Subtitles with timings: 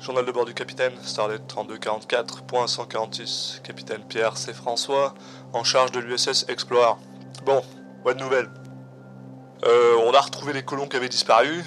[0.00, 3.62] Journal de bord du capitaine, Starlet 3244.146.
[3.62, 5.12] Capitaine Pierre, c'est François,
[5.52, 6.94] en charge de l'USS Explorer.
[7.44, 7.64] Bon,
[8.04, 8.48] bonne nouvelle.
[9.64, 11.64] Euh, on a retrouvé les colons qui avaient disparu.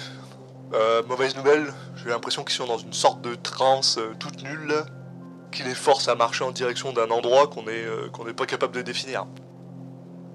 [0.72, 4.76] Euh, mauvaise nouvelle, j'ai l'impression qu'ils sont dans une sorte de transe euh, toute nulle
[5.50, 9.26] qui les force à marcher en direction d'un endroit qu'on n'est pas capable de définir.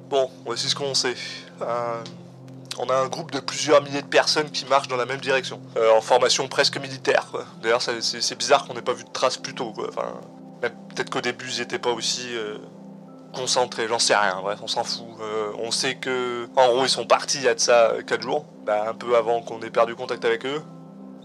[0.09, 1.15] Bon, voici ce qu'on sait.
[2.79, 5.59] On a un groupe de plusieurs milliers de personnes qui marchent dans la même direction,
[5.95, 7.27] en formation presque militaire.
[7.61, 9.73] D'ailleurs, c'est bizarre qu'on n'ait pas vu de traces plus tôt.
[9.89, 10.19] Enfin,
[10.61, 12.35] peut-être qu'au début, ils n'étaient pas aussi
[13.33, 15.05] concentrés, j'en sais rien, on s'en fout.
[15.21, 18.21] Euh, on sait que, en gros, ils sont partis il y a de ça 4
[18.21, 20.61] jours, bah, un peu avant qu'on ait perdu contact avec eux.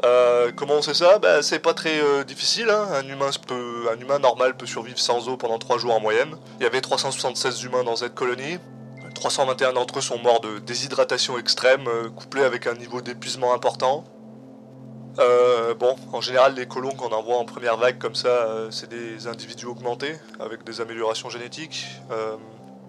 [0.05, 1.19] Euh, comment on sait ça?
[1.19, 2.87] Bah, C'est pas très euh, difficile, hein.
[2.93, 6.37] un, humain peut, un humain normal peut survivre sans eau pendant 3 jours en moyenne.
[6.61, 8.59] Il y avait 376 humains dans cette colonie,
[9.23, 14.03] 321 d'entre eux sont morts de déshydratation extrême, couplée avec un niveau d'épuisement important.
[15.21, 18.89] Euh, bon, en général, les colons qu'on envoie en première vague comme ça, euh, c'est
[18.89, 21.87] des individus augmentés avec des améliorations génétiques.
[22.11, 22.35] Euh,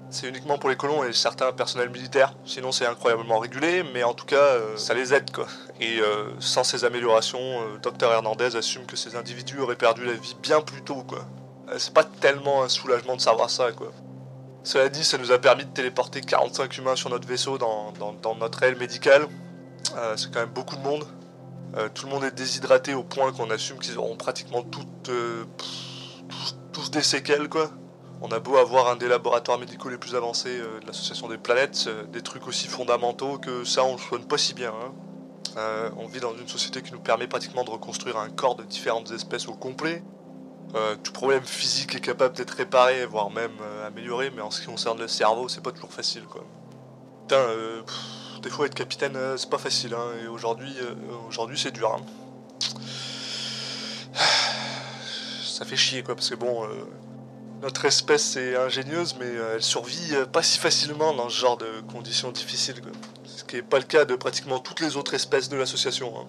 [0.09, 2.33] c'est uniquement pour les colons et certains personnels militaires.
[2.45, 5.45] Sinon, c'est incroyablement régulé, mais en tout cas, ça les aide quoi.
[5.81, 5.99] Et
[6.39, 10.81] sans ces améliorations, Dr Hernandez assume que ces individus auraient perdu la vie bien plus
[10.83, 11.25] tôt quoi.
[11.77, 13.91] c'est pas tellement un soulagement de savoir ça quoi.
[14.63, 17.93] Cela dit, ça nous a permis de téléporter 45 humains sur notre vaisseau dans,
[18.39, 19.27] notre aile médicale.
[20.15, 21.05] c'est quand même beaucoup de monde.
[21.75, 25.45] Euh, tout le monde est déshydraté au point qu'on assume qu'ils auront pratiquement toutes, euh,
[26.71, 27.71] tous, des séquelles quoi.
[28.21, 31.39] On a beau avoir un des laboratoires médicaux les plus avancés euh, de l'association des
[31.39, 34.71] planètes, des trucs aussi fondamentaux que ça on ne soigne pas si bien.
[34.71, 35.91] Hein.
[35.97, 39.09] on vit dans une société qui nous permet pratiquement de reconstruire un corps de différentes
[39.11, 40.03] espèces au complet.
[41.03, 43.51] Tout problème physique est capable d'être réparé, voire même
[43.85, 46.43] amélioré, mais en ce qui concerne le cerveau, c'est pas toujours facile quoi.
[47.21, 47.45] Putain,
[48.43, 51.95] des fois être capitaine euh, c'est pas facile hein, et aujourd'hui euh, c'est dur.
[51.95, 52.01] Hein.
[55.43, 56.67] Ça fait chier quoi parce que bon euh,
[57.61, 62.31] notre espèce est ingénieuse mais elle survit pas si facilement dans ce genre de conditions
[62.31, 62.81] difficiles
[63.25, 66.13] Ce qui n'est pas le cas de pratiquement toutes les autres espèces de l'association.
[66.19, 66.25] Hein.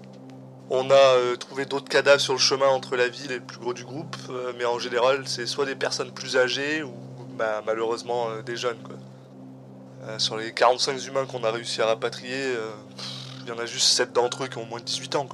[0.71, 3.75] On a trouvé d'autres cadavres sur le chemin entre la ville et le plus gros
[3.75, 4.17] du groupe,
[4.57, 6.93] mais en général c'est soit des personnes plus âgées ou
[7.37, 8.79] bah, malheureusement des jeunes.
[10.07, 12.71] Euh, sur les 45 humains qu'on a réussi à rapatrier, euh,
[13.43, 15.27] il y en a juste 7 d'entre eux qui ont moins de 18 ans.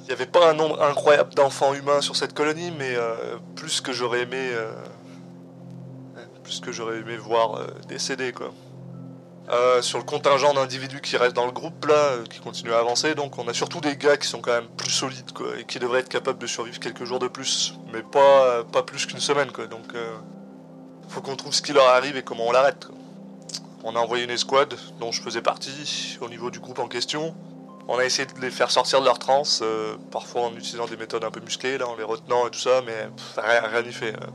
[0.00, 3.80] Il n'y avait pas un nombre incroyable d'enfants humains sur cette colonie, mais euh, plus
[3.80, 4.50] que j'aurais aimé,
[6.42, 8.32] plus j'aurais aimé voir décéder.
[8.32, 8.52] Quoi.
[9.80, 13.38] Sur le contingent d'individus qui restent dans le groupe là, qui continuent à avancer, donc
[13.38, 16.00] on a surtout des gars qui sont quand même plus solides quoi, et qui devraient
[16.00, 19.66] être capables de survivre quelques jours de plus, mais pas, pas plus qu'une semaine quoi.
[19.66, 19.94] Donc
[21.08, 22.88] faut qu'on trouve ce qui leur arrive et comment on l'arrête.
[23.84, 27.34] On a envoyé une escouade dont je faisais partie au niveau du groupe en question.
[27.88, 30.98] On a essayé de les faire sortir de leur transe, euh, parfois en utilisant des
[30.98, 34.14] méthodes un peu musclées, là, en les retenant et tout ça, mais rien n'y fait.
[34.14, 34.26] Euh.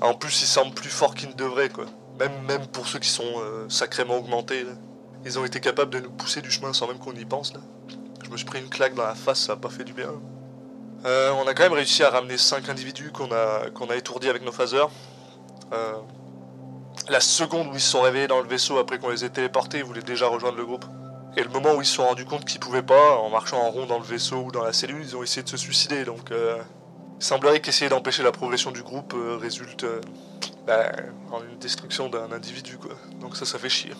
[0.00, 1.84] En plus, ils semblent plus forts qu'ils ne devraient, quoi.
[2.18, 4.66] Même, pour ceux qui sont euh, sacrément augmentés.
[5.24, 7.52] Ils ont été capables de nous pousser du chemin sans même qu'on y pense.
[7.54, 7.60] Là.
[8.24, 10.10] Je me suis pris une claque dans la face, ça a pas fait du bien.
[11.04, 14.88] on a quand même réussi à ramener 5 individus qu'on a, étourdis avec nos phasers.
[17.08, 19.78] La seconde où ils se sont réveillés dans le vaisseau après qu'on les ait téléportés,
[19.78, 20.84] ils voulaient déjà rejoindre le groupe.
[21.38, 23.70] Et le moment où ils se sont rendus compte qu'ils pouvaient pas, en marchant en
[23.70, 26.04] rond dans le vaisseau ou dans la cellule, ils ont essayé de se suicider.
[26.04, 26.58] Donc, euh,
[27.20, 30.00] il semblerait qu'essayer d'empêcher la progression du groupe euh, résulte euh,
[30.68, 30.92] bah,
[31.32, 32.92] en une destruction d'un individu, quoi.
[33.20, 33.92] Donc ça, ça fait chier.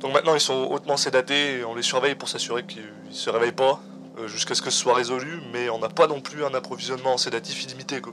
[0.00, 3.52] Donc maintenant, ils sont hautement sédatés et on les surveille pour s'assurer qu'ils se réveillent
[3.52, 3.80] pas
[4.26, 7.18] jusqu'à ce que ce soit résolu, mais on n'a pas non plus un approvisionnement en
[7.18, 8.12] sédatif illimité, quoi.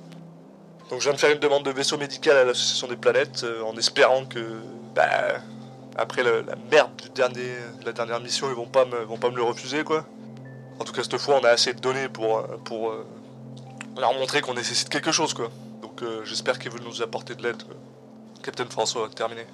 [0.89, 3.61] Donc je viens de faire une demande de vaisseau médical à l'Association des planètes euh,
[3.63, 4.39] en espérant que,
[4.95, 5.39] bah,
[5.95, 9.29] après la, merde du dernier, de la dernière mission, ils vont pas me, vont pas
[9.29, 10.05] me le refuser quoi.
[10.79, 13.05] En tout cas cette fois on a assez de données pour, euh, pour euh,
[13.97, 15.49] leur montrer qu'on nécessite quelque chose quoi.
[15.99, 17.61] Donc j'espère qu'ils veulent nous apporter de l'aide.
[18.43, 19.45] Captain François, terminé.